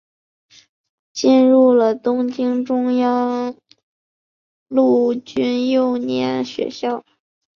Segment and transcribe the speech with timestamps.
[0.49, 0.59] 并
[1.13, 3.55] 进入了东京中央
[4.67, 7.03] 陆军幼年学校。